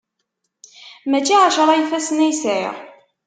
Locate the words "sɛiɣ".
2.41-2.75